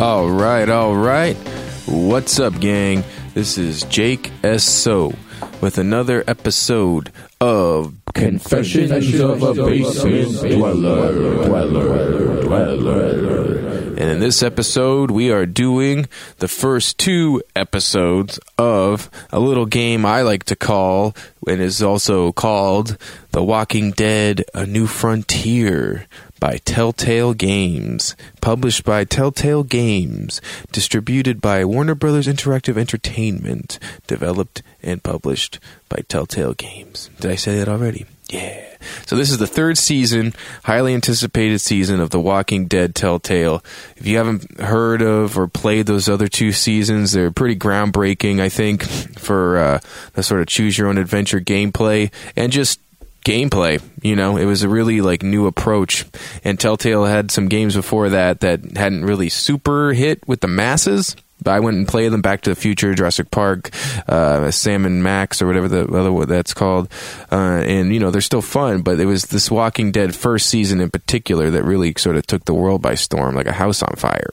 [0.00, 1.36] All right, all right.
[1.84, 3.04] What's up, gang?
[3.34, 5.14] This is Jake Essoe
[5.60, 11.44] with another episode of Confessions of a Basement Dweller.
[11.44, 12.42] Dweller.
[12.44, 13.59] Dweller.
[14.00, 16.08] And in this episode, we are doing
[16.38, 21.14] the first two episodes of a little game I like to call,
[21.46, 22.96] and is also called
[23.32, 26.06] The Walking Dead A New Frontier
[26.40, 28.16] by Telltale Games.
[28.40, 30.40] Published by Telltale Games.
[30.72, 33.78] Distributed by Warner Brothers Interactive Entertainment.
[34.06, 35.58] Developed and published
[35.90, 37.10] by Telltale Games.
[37.20, 38.06] Did I say that already?
[38.30, 38.66] Yeah.
[39.06, 40.34] So this is the third season,
[40.64, 43.62] highly anticipated season of The Walking Dead Telltale.
[43.96, 48.48] If you haven't heard of or played those other two seasons, they're pretty groundbreaking, I
[48.48, 48.84] think,
[49.18, 49.80] for uh,
[50.14, 52.80] the sort of choose your own adventure gameplay and just
[53.24, 53.82] gameplay.
[54.02, 56.06] You know, it was a really like new approach.
[56.44, 61.16] And Telltale had some games before that that hadn't really super hit with the masses.
[61.42, 63.70] But I went and played them Back to the Future, Jurassic Park,
[64.08, 66.88] uh, Sam and Max, or whatever the other one that's called.
[67.30, 70.80] Uh, and, you know, they're still fun, but it was this Walking Dead first season
[70.80, 73.94] in particular that really sort of took the world by storm, like a house on
[73.96, 74.30] fire.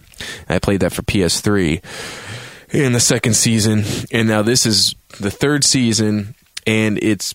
[0.47, 1.81] And I played that for PS3
[2.69, 3.83] in the second season.
[4.11, 6.35] And now this is the third season,
[6.65, 7.33] and it's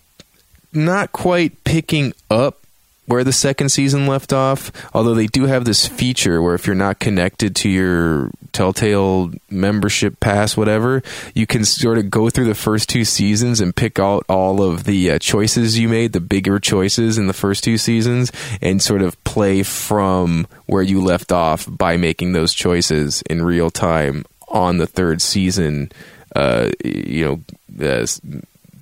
[0.71, 2.62] not quite picking up
[3.05, 4.71] where the second season left off.
[4.93, 10.19] Although they do have this feature where if you're not connected to your Telltale membership
[10.19, 11.01] pass, whatever,
[11.33, 14.83] you can sort of go through the first two seasons and pick out all of
[14.83, 18.31] the uh, choices you made, the bigger choices in the first two seasons,
[18.61, 23.71] and sort of play from where you left off by making those choices in real
[23.71, 25.91] time on the third season.
[26.35, 27.41] Uh, you
[27.79, 28.05] know, uh,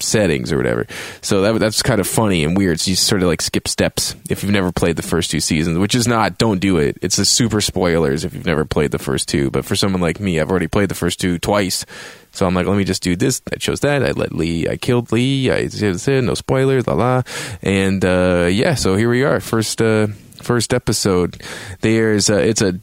[0.01, 0.87] settings or whatever.
[1.21, 2.79] So that that's kind of funny and weird.
[2.79, 5.77] So you sort of like skip steps if you've never played the first two seasons,
[5.77, 6.37] which is not.
[6.37, 6.97] Don't do it.
[7.01, 9.49] It's a super spoilers if you've never played the first two.
[9.49, 11.85] But for someone like me, I've already played the first two twice.
[12.33, 13.41] So I'm like, let me just do this.
[13.51, 14.03] I chose that.
[14.03, 14.67] I let Lee.
[14.67, 15.51] I killed Lee.
[15.51, 16.87] I said no spoilers.
[16.87, 17.23] La la.
[17.61, 19.39] And uh, yeah, so here we are.
[19.39, 20.07] First uh,
[20.41, 21.41] first episode.
[21.81, 22.79] There's uh, it's a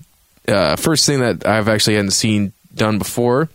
[0.46, 3.48] uh, first thing that I've actually hadn't seen done before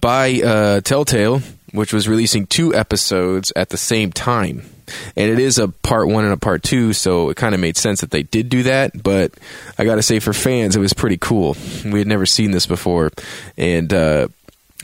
[0.00, 1.42] by uh, Telltale
[1.76, 4.62] which was releasing two episodes at the same time.
[5.16, 7.76] And it is a part one and a part two, so it kind of made
[7.76, 9.02] sense that they did do that.
[9.02, 9.34] But
[9.78, 11.56] I got to say, for fans, it was pretty cool.
[11.84, 13.10] We had never seen this before.
[13.56, 14.28] And uh,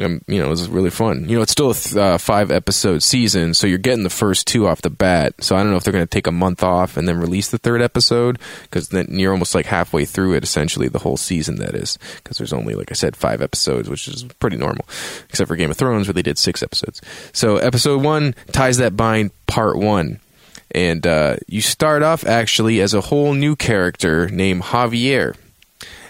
[0.00, 1.28] um, you know, it was really fun.
[1.28, 4.46] You know, it's still a th- uh, five episode season, so you're getting the first
[4.46, 5.34] two off the bat.
[5.40, 7.50] So I don't know if they're going to take a month off and then release
[7.50, 11.56] the third episode because then you're almost like halfway through it, essentially the whole season.
[11.56, 14.86] That is because there's only, like I said, five episodes, which is pretty normal,
[15.28, 17.02] except for Game of Thrones where they did six episodes.
[17.32, 20.20] So episode one ties that bind, part one.
[20.74, 25.36] And uh, you start off actually as a whole new character named Javier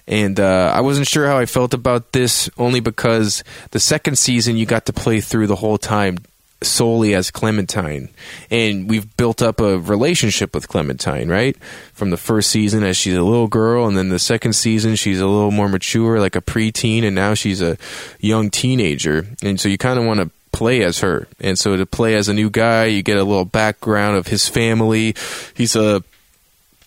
[0.07, 4.57] and uh, I wasn't sure how I felt about this only because the second season
[4.57, 6.19] you got to play through the whole time
[6.65, 8.09] solely as Clementine.
[8.51, 11.57] And we've built up a relationship with Clementine, right?
[11.93, 15.21] From the first season as she's a little girl, and then the second season she's
[15.21, 17.77] a little more mature, like a preteen, and now she's a
[18.21, 19.27] young teenager.
[19.43, 21.27] And so you kind of want to play as her.
[21.41, 24.49] And so to play as a new guy, you get a little background of his
[24.49, 25.15] family.
[25.55, 26.03] He's a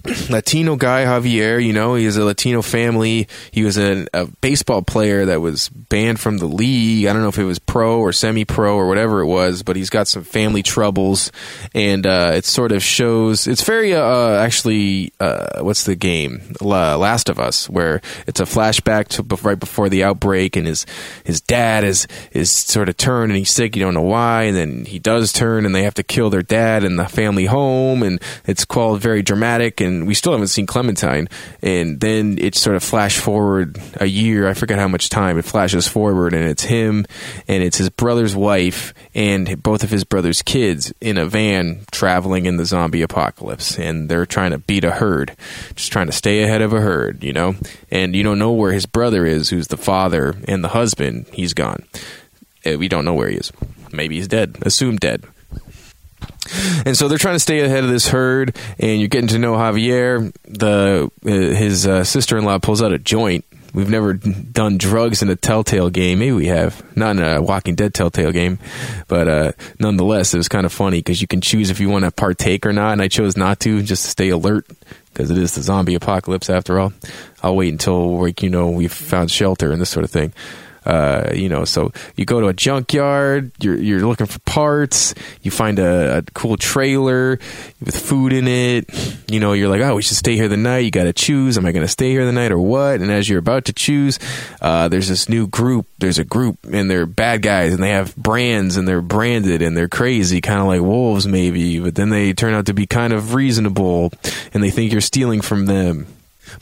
[0.30, 3.28] Latino guy, Javier, you know, he has a Latino family.
[3.52, 4.06] He was a,
[4.42, 7.06] baseball player that was banned from the league.
[7.06, 9.76] I don't know if it was pro or semi pro or whatever it was, but
[9.76, 11.32] he's got some family troubles.
[11.74, 16.42] And uh, it sort of shows, it's very, uh, actually, uh, what's the game?
[16.62, 20.86] Last of Us, where it's a flashback to right before the outbreak, and his,
[21.24, 23.76] his dad is, is sort of turned and he's sick.
[23.76, 24.44] You don't know why.
[24.44, 27.46] And then he does turn and they have to kill their dad in the family
[27.46, 28.04] home.
[28.04, 29.82] And it's called very dramatic.
[29.82, 31.28] And we still haven't seen Clementine.
[31.62, 34.48] And then it sort of flash forward a year.
[34.48, 37.06] I forget how much time it flashes forward, and it's him
[37.48, 42.46] and it's his brother's wife and both of his brother's kids in a van traveling
[42.46, 45.36] in the zombie apocalypse, and they're trying to beat a herd,
[45.76, 47.56] just trying to stay ahead of a herd, you know.
[47.92, 51.28] And you don't know where his brother is, who's the father and the husband.
[51.32, 51.86] He's gone.
[52.66, 53.52] Uh, we don't know where he is.
[53.92, 54.58] Maybe he's dead.
[54.62, 55.24] Assumed dead.
[56.86, 59.54] And so they're trying to stay ahead of this herd, and you're getting to know
[59.54, 60.34] Javier.
[60.44, 63.46] The uh, his uh, sister in law pulls out a joint.
[63.74, 66.20] We've never done drugs in a Telltale game.
[66.20, 68.58] Maybe we have, not in a Walking Dead Telltale game,
[69.10, 72.06] but uh, nonetheless, it was kind of funny because you can choose if you want
[72.06, 72.94] to partake or not.
[72.94, 74.66] And I chose not to, just to stay alert
[75.16, 76.94] because it is the zombie apocalypse after all.
[77.44, 80.34] I'll wait until like you know we've found shelter and this sort of thing.
[80.86, 85.52] Uh, you know, so you go to a junkyard, you're you're looking for parts, you
[85.52, 87.40] find a, a cool trailer
[87.84, 88.90] with food in it,
[89.30, 90.80] you know, you're like, oh, we should stay here the night.
[90.80, 91.58] You got to choose.
[91.58, 93.02] Am I going to stay here the night or what?
[93.02, 94.20] And as you're about to choose,
[94.62, 95.88] uh, there's this new group.
[95.98, 99.76] There's a group and they're bad guys and they have brands and they're branded and
[99.76, 101.80] they're crazy, kind of like wolves maybe.
[101.80, 104.12] But then they turn out to be kind of reasonable
[104.54, 106.08] and they think you're stealing from them.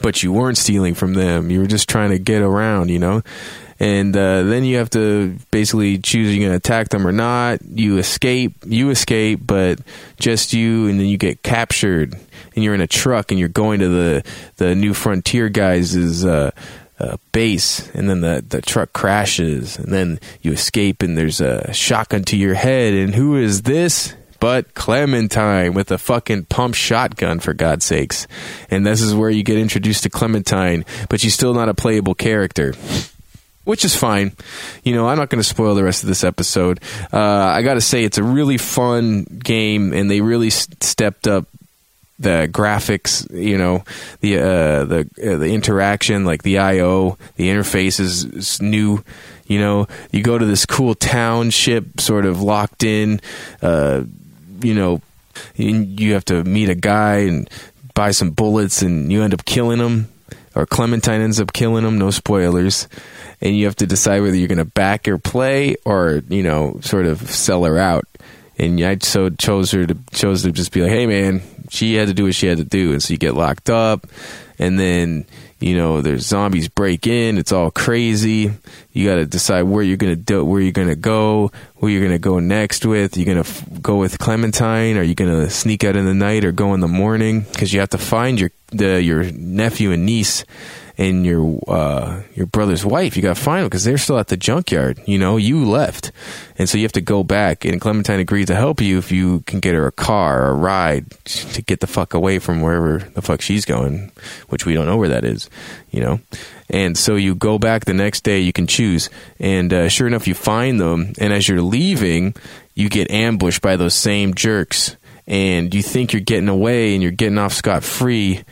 [0.02, 1.50] But you weren't stealing from them.
[1.50, 3.22] You were just trying to get around, you know?
[3.84, 7.60] and uh, then you have to basically choose you're going to attack them or not.
[7.64, 9.80] You escape, you escape, but
[10.18, 12.16] just you, and then you get captured,
[12.56, 14.24] and you're in a truck, and you're going to the
[14.56, 16.52] the new frontier guys' uh,
[17.00, 21.74] uh, base, and then the the truck crashes, and then you escape, and there's a
[21.74, 24.16] shotgun to your head, and who is this?
[24.44, 28.28] But Clementine with a fucking pump shotgun, for God's sakes.
[28.70, 32.14] And this is where you get introduced to Clementine, but she's still not a playable
[32.14, 32.74] character
[33.64, 34.34] which is fine.
[34.84, 36.82] You know, I'm not going to spoil the rest of this episode.
[37.14, 41.26] Uh, I got to say, it's a really fun game, and they really s- stepped
[41.26, 41.46] up
[42.20, 43.26] the graphics.
[43.34, 43.86] You know,
[44.20, 49.02] the uh, the uh, the interaction, like the I/O, the interface is, is new.
[49.48, 53.22] You know, you go to this cool township, sort of locked in.
[54.64, 55.02] You know,
[55.56, 57.50] you have to meet a guy and
[57.94, 60.10] buy some bullets, and you end up killing him,
[60.56, 61.98] or Clementine ends up killing him.
[61.98, 62.88] No spoilers
[63.44, 66.80] and you have to decide whether you're going to back her play or you know
[66.82, 68.06] sort of sell her out.
[68.58, 72.08] And I so chose her to chose to just be like, hey man, she had
[72.08, 74.08] to do what she had to do, and so you get locked up,
[74.58, 75.26] and then
[75.64, 78.52] you know there's zombies break in, it's all crazy.
[78.92, 82.20] You got to decide where you're gonna do, where you're gonna go, who you're gonna
[82.20, 83.16] go next with.
[83.18, 86.52] You're gonna f- go with Clementine, are you gonna sneak out in the night or
[86.52, 87.42] go in the morning?
[87.42, 90.44] Because you have to find your the your nephew and niece
[90.98, 93.16] and your uh, your brother's wife.
[93.16, 95.02] You got them because they're still at the junkyard.
[95.06, 96.12] You know, you left,
[96.58, 97.66] and so you have to go back.
[97.66, 100.56] And Clementine agreed to help you if you can get her a car or a
[100.56, 104.12] ride to get the fuck away from wherever the fuck she's going,
[104.50, 105.50] which we don't know where that is.
[105.90, 106.20] You know,
[106.70, 108.40] and so you go back the next day.
[108.40, 111.14] You can choose, and uh, sure enough, you find them.
[111.20, 112.36] And as you're leaving,
[112.76, 117.12] you get ambushed by those same jerks, and you think you're getting away and you're
[117.12, 118.44] getting off scot free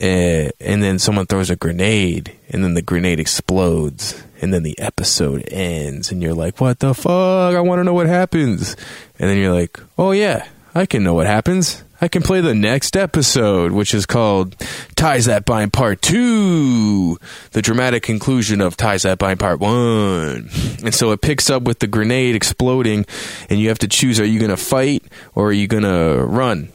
[0.00, 4.78] uh, and then someone throws a grenade, and then the grenade explodes, and then the
[4.78, 7.54] episode ends, and you're like, "What the fuck?
[7.54, 8.76] I want to know what happens."
[9.18, 11.82] And then you're like, "Oh yeah, I can know what happens.
[12.02, 14.56] I can play the next episode, which is called
[14.96, 17.18] Ties That Bind Part 2,
[17.50, 20.48] the dramatic conclusion of Ties That Bind Part 1.
[20.82, 23.04] And so it picks up with the grenade exploding,
[23.50, 25.04] and you have to choose are you going to fight
[25.34, 26.70] or are you going to run?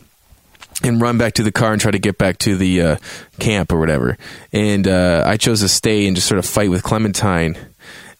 [0.84, 2.98] And run back to the car and try to get back to the uh,
[3.40, 4.18] camp or whatever.
[4.52, 7.58] And uh, I chose to stay and just sort of fight with Clementine.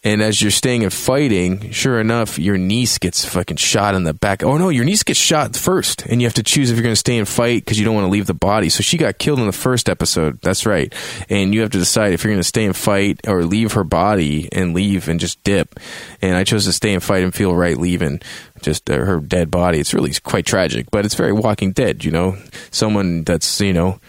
[0.06, 4.14] And as you're staying and fighting, sure enough, your niece gets fucking shot in the
[4.14, 4.44] back.
[4.44, 6.94] Oh no, your niece gets shot first, and you have to choose if you're going
[6.94, 8.70] to stay and fight because you don't want to leave the body.
[8.70, 10.40] So she got killed in the first episode.
[10.42, 10.94] That's right,
[11.28, 13.84] and you have to decide if you're going to stay and fight or leave her
[13.84, 15.80] body and leave and just dip.
[16.22, 18.22] And I chose to stay and fight and feel right leaving
[18.62, 19.80] just uh, her dead body.
[19.80, 22.06] It's really quite tragic, but it's very Walking Dead.
[22.06, 22.38] You know,
[22.70, 24.00] someone that's you know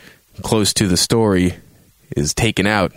[0.43, 1.55] close to the story
[2.15, 2.93] is taken out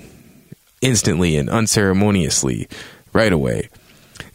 [0.82, 2.68] instantly and unceremoniously
[3.14, 3.70] right away.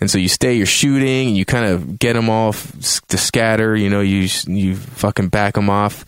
[0.00, 2.72] And so you stay, you're shooting, and you kind of get them off
[3.08, 3.76] to scatter.
[3.76, 6.04] You know, you you fucking back them off,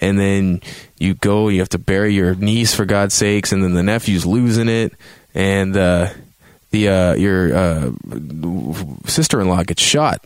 [0.00, 0.60] and then
[0.98, 1.48] you go.
[1.48, 4.94] You have to bury your niece for God's sakes, and then the nephew's losing it,
[5.34, 6.10] and uh,
[6.70, 7.90] the uh, your uh,
[9.06, 10.24] sister-in-law gets shot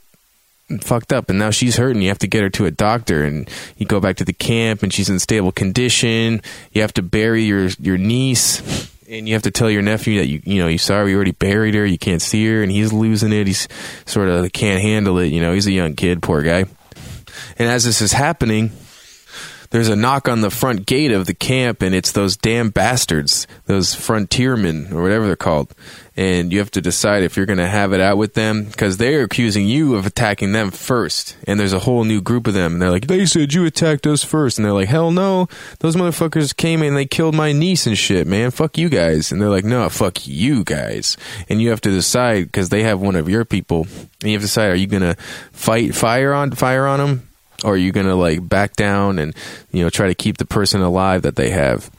[0.81, 3.23] fucked up and now she's hurt and you have to get her to a doctor
[3.23, 6.41] and you go back to the camp and she's in stable condition
[6.73, 10.27] you have to bury your your niece and you have to tell your nephew that
[10.27, 12.93] you you know you sorry we already buried her you can't see her and he's
[12.93, 13.69] losing it he's
[14.07, 16.65] sort of can't handle it you know he's a young kid poor guy.
[17.59, 18.71] And as this is happening
[19.75, 23.49] there's a knock on the front gate of the camp and it's those damn bastards
[23.67, 25.75] those frontiermen or whatever they're called
[26.17, 28.99] and you have to decide if you're going to have it out with them because
[28.99, 31.37] they're accusing you of attacking them first.
[31.45, 32.75] And there's a whole new group of them.
[32.75, 34.57] And they're like, they said you attacked us first.
[34.57, 35.49] And they're like, hell no.
[35.81, 38.53] Those motherfuckers came and they killed my niece and shit, man.
[38.53, 39.33] Fuck you guys.
[39.33, 41.17] And they're like, no, fuck you guys.
[41.49, 43.89] And you have to decide because they have one of your people.
[44.23, 45.17] And you have to decide, are you going to
[45.51, 47.29] fight fire on, fire on them?
[47.63, 49.35] Or are you going to like back down and,
[49.71, 51.91] you know, try to keep the person alive that they have?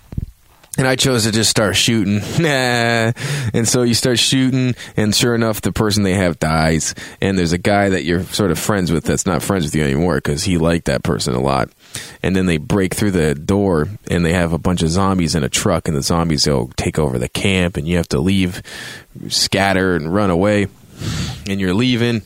[0.78, 2.22] And I chose to just start shooting.
[3.54, 6.94] And so you start shooting, and sure enough, the person they have dies.
[7.22, 9.84] And there's a guy that you're sort of friends with that's not friends with you
[9.84, 11.70] anymore because he liked that person a lot.
[12.22, 15.44] And then they break through the door, and they have a bunch of zombies in
[15.44, 18.62] a truck, and the zombies will take over the camp, and you have to leave,
[19.30, 20.68] scatter, and run away.
[21.48, 22.22] And you're leaving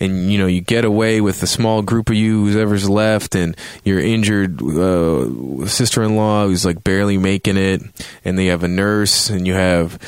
[0.00, 3.56] and you know you get away with the small group of you whoever's left and
[3.84, 7.82] your injured uh, sister-in-law who's like barely making it
[8.24, 9.98] and they have a nurse and you have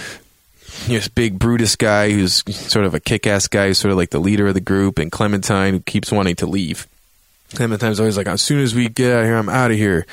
[0.87, 4.21] this big Brutus guy who's sort of a kick-ass guy who's sort of like the
[4.21, 6.87] leader of the group and Clementine who keeps wanting to leave
[7.55, 10.05] Clementine's always like, as soon as we get out of here, I'm out of here.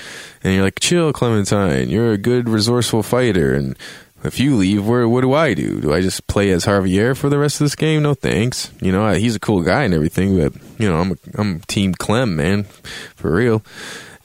[0.43, 1.89] And you're like, chill, Clementine.
[1.89, 3.53] You're a good, resourceful fighter.
[3.55, 3.77] And
[4.23, 5.81] if you leave, where what do I do?
[5.81, 8.03] Do I just play as Javier for the rest of this game?
[8.03, 8.71] No thanks.
[8.81, 11.93] You know, I, he's a cool guy and everything, but you know, I'm I'm Team
[11.93, 12.63] Clem, man,
[13.15, 13.63] for real.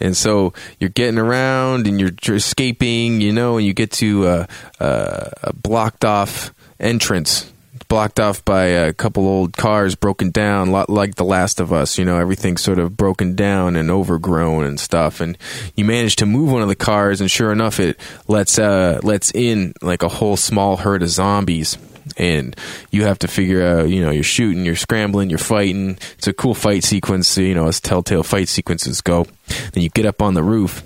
[0.00, 4.26] And so you're getting around and you're, you're escaping, you know, and you get to
[4.26, 4.46] uh,
[4.78, 7.52] uh, a blocked off entrance
[7.88, 11.98] blocked off by a couple old cars broken down lot like the last of us
[11.98, 15.20] you know everything's sort of broken down and overgrown and stuff.
[15.20, 15.36] And
[15.76, 19.34] you manage to move one of the cars and sure enough it lets uh lets
[19.34, 21.78] in like a whole small herd of zombies.
[22.16, 22.56] And
[22.90, 25.98] you have to figure out you know you're shooting you're scrambling you're fighting.
[26.16, 29.26] It's a cool fight sequence you know as telltale fight sequences go.
[29.72, 30.82] Then you get up on the roof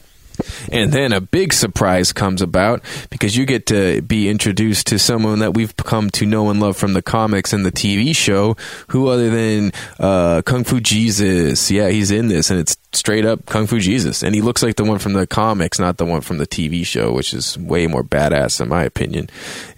[0.71, 5.41] and then a big surprise comes about because you get to be introduced to someone
[5.41, 8.57] that we've come to know and love from the comics and the TV show,
[8.89, 11.71] who other than uh, Kung Fu Jesus.
[11.71, 14.23] Yeah, he's in this, and it's straight up Kung Fu Jesus.
[14.23, 16.85] And he looks like the one from the comics, not the one from the TV
[16.85, 19.29] show, which is way more badass, in my opinion.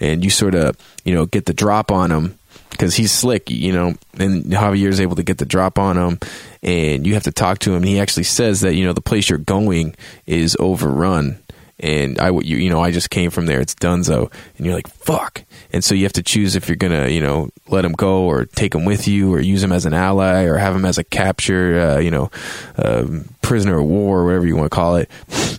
[0.00, 2.38] And you sort of, you know, get the drop on him
[2.74, 6.18] because he's slick, you know, and Javier's able to get the drop on him,
[6.62, 7.78] and you have to talk to him.
[7.78, 9.94] And he actually says that you know the place you're going
[10.26, 11.38] is overrun,
[11.78, 13.60] and I you you know I just came from there.
[13.60, 17.08] It's Dunzo, and you're like fuck, and so you have to choose if you're gonna
[17.08, 19.94] you know let him go or take him with you or use him as an
[19.94, 22.30] ally or have him as a capture, uh, you know,
[22.76, 25.10] um, prisoner of war or whatever you want to call it.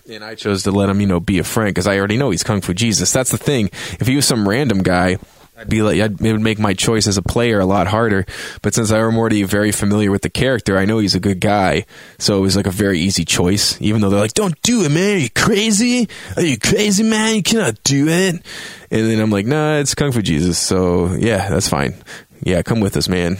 [0.08, 2.30] And I chose to let him you know be a friend because I already know
[2.30, 3.12] he's Kung Fu Jesus.
[3.12, 3.70] That's the thing.
[3.98, 5.18] If he was some random guy
[5.58, 8.26] I'd be like, I'd, it would make my choice as a player a lot harder.
[8.60, 11.86] But since I'm already very familiar with the character, I know he's a good guy.
[12.18, 13.80] So it was like a very easy choice.
[13.80, 15.16] Even though they're like, don't do it, man.
[15.16, 16.10] Are you crazy?
[16.36, 17.36] Are you crazy, man?
[17.36, 18.34] You cannot do it.
[18.90, 20.58] And then I'm like, nah, it's Kung Fu Jesus.
[20.58, 21.94] So yeah, that's fine.
[22.42, 23.38] Yeah, come with us, man.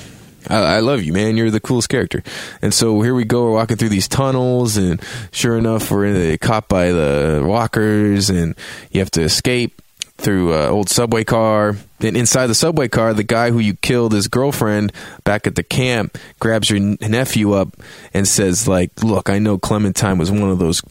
[0.49, 1.37] I, I, love you, man.
[1.37, 2.23] You're the coolest character.
[2.63, 3.45] And so here we go.
[3.45, 8.55] We're walking through these tunnels, and sure enough, we're caught by the walkers, and
[8.91, 9.83] you have to escape
[10.19, 11.77] through an old subway car.
[11.99, 14.93] Then inside the subway car, the guy who you killed his girlfriend
[15.25, 17.77] back at the camp grabs your nephew up
[18.13, 20.83] and says, "Like, look, I know Clementine was one of those."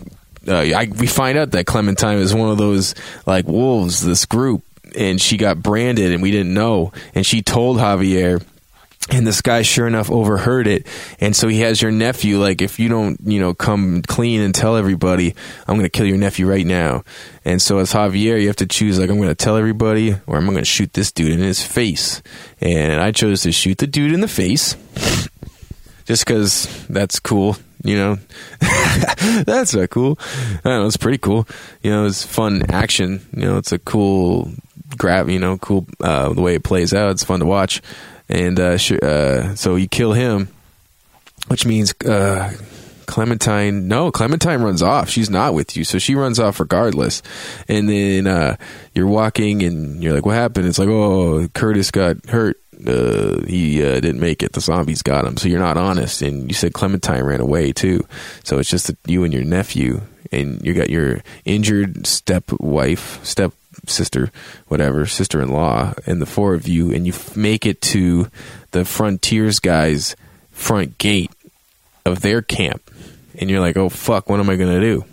[0.48, 2.94] Uh, I, we find out that Clementine was one of those
[3.25, 4.63] like wolves, this group,
[4.96, 6.91] and she got branded, and we didn't know.
[7.13, 8.44] And she told Javier
[9.12, 10.88] and this guy sure enough overheard it.
[11.19, 14.53] And so he has your nephew like if you don't you know come clean and
[14.53, 15.35] tell everybody
[15.67, 17.03] i'm going to kill your nephew right now.
[17.43, 20.38] And so as javier you have to choose like i'm going to tell everybody or
[20.38, 22.21] i'm going to shoot this dude in his face.
[22.62, 24.75] And i chose to shoot the dude in the face
[26.05, 28.17] just because that's cool you know?
[29.45, 31.47] That's not cool i don't know it's pretty cool.
[31.83, 34.51] You know it's fun action you know it's a cool
[34.97, 37.81] grab you know cool uh, the way it plays out it's fun to watch
[38.29, 40.48] and uh, sh- uh, so you kill him,
[41.48, 42.51] which means uh,
[43.05, 43.88] Clementine.
[43.88, 45.10] No, Clementine runs off.
[45.10, 47.22] She's not with you, so she runs off regardless.
[47.67, 48.58] And then uh,
[48.94, 53.82] you're walking, and you're like, "What happened?" It's like, "Oh, Curtis got hurt." Uh, he
[53.82, 54.51] uh, didn't make it.
[54.53, 55.38] The zombies got him.
[55.38, 56.22] So you're not honest.
[56.22, 58.05] And you said Clementine ran away too.
[58.44, 60.01] So it's just you and your nephew,
[60.32, 63.53] and you got your injured step wife, step
[63.89, 64.32] sister,
[64.68, 68.30] whatever, sister in law, and the four of you, and you make it to
[68.72, 70.15] the Frontiers guys'
[70.51, 71.32] front gate
[72.06, 72.92] of their camp.
[73.38, 75.06] And you're like, oh, fuck, what am I to do?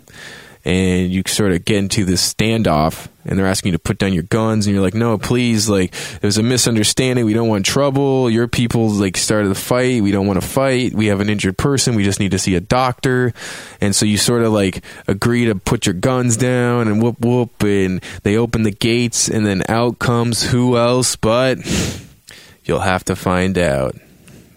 [0.65, 4.13] And you sort of get into this standoff and they're asking you to put down
[4.13, 7.25] your guns and you're like no please like there's a misunderstanding.
[7.25, 8.29] We don't want trouble.
[8.29, 10.01] Your people like started the fight.
[10.01, 10.93] We don't want to fight.
[10.93, 11.95] We have an injured person.
[11.95, 13.33] We just need to see a doctor.
[13.81, 17.61] And so you sort of like agree to put your guns down and whoop whoop
[17.63, 21.59] and they open the gates and then out comes who else but
[22.63, 23.95] you'll have to find out.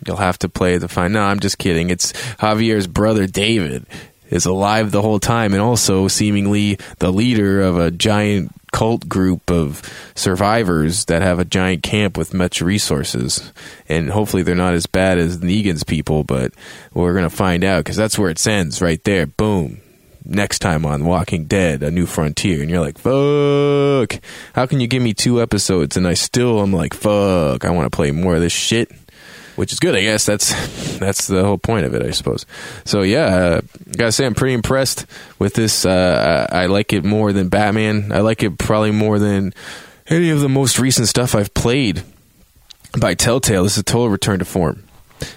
[0.07, 1.91] You'll have to play the find no i'm just kidding.
[1.91, 3.87] It's javier's brother david
[4.31, 9.51] is alive the whole time and also seemingly the leader of a giant cult group
[9.51, 9.83] of
[10.15, 13.53] survivors that have a giant camp with much resources.
[13.89, 16.53] And hopefully they're not as bad as Negan's people, but
[16.93, 19.27] we're going to find out because that's where it ends right there.
[19.27, 19.81] Boom.
[20.29, 22.61] Next time on Walking Dead, A New Frontier.
[22.61, 24.21] And you're like, fuck.
[24.55, 27.87] How can you give me two episodes and I still am like, fuck, I want
[27.87, 28.91] to play more of this shit?
[29.57, 30.25] Which is good, I guess.
[30.27, 30.55] That's
[30.99, 32.47] that's the whole point of it, I suppose.
[32.85, 33.61] So yeah, uh,
[33.97, 35.07] gotta say I'm pretty impressed
[35.39, 35.85] with this.
[35.85, 38.13] Uh, I, I like it more than Batman.
[38.13, 39.53] I like it probably more than
[40.09, 42.03] any of the most recent stuff I've played.
[42.99, 43.65] by Telltale.
[43.65, 44.85] This is a total return to form,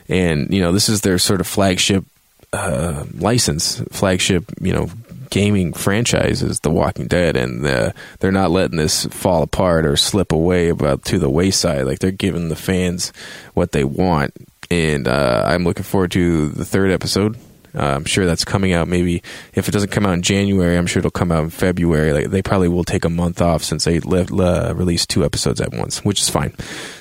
[0.08, 2.06] and you know this is their sort of flagship
[2.54, 4.90] uh, license, flagship you know
[5.30, 9.96] gaming franchise is The Walking Dead, and uh, they're not letting this fall apart or
[9.96, 11.86] slip away about to the wayside.
[11.86, 13.14] Like they're giving the fans
[13.54, 14.34] what they want,
[14.70, 17.38] and uh, I'm looking forward to the third episode.
[17.76, 18.88] Uh, I'm sure that's coming out.
[18.88, 19.22] Maybe
[19.54, 22.14] if it doesn't come out in January, I'm sure it'll come out in February.
[22.14, 25.72] Like they probably will take a month off since they uh, released two episodes at
[25.72, 26.54] once, which is fine.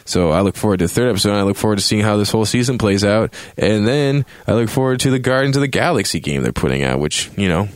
[0.05, 1.35] So I look forward to the third episode.
[1.35, 4.69] I look forward to seeing how this whole season plays out, and then I look
[4.69, 7.69] forward to the Guardians of the Galaxy game they're putting out, which you know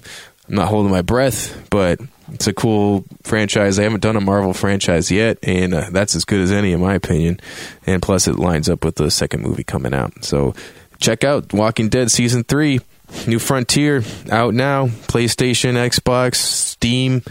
[0.49, 2.00] I'm not holding my breath, but
[2.32, 3.76] it's a cool franchise.
[3.76, 6.80] They haven't done a Marvel franchise yet, and uh, that's as good as any, in
[6.80, 7.40] my opinion.
[7.87, 10.25] And plus, it lines up with the second movie coming out.
[10.25, 10.54] So
[10.99, 12.80] check out Walking Dead season three,
[13.26, 14.87] New Frontier out now.
[14.87, 17.22] PlayStation, Xbox, Steam,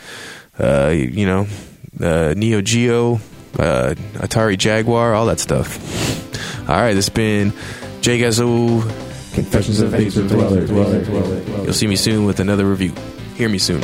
[0.59, 1.47] uh, you know,
[1.99, 3.15] uh, Neo Geo,
[3.59, 5.79] uh, Atari Jaguar, all that stuff.
[6.69, 7.53] All right, this has been
[8.01, 9.10] Jake Essoe.
[9.33, 10.09] Confessions of a.
[10.09, 10.65] Dweller.
[10.65, 11.63] Dweller.
[11.63, 12.93] You'll see me soon with another review.
[13.35, 13.81] Hear me soon.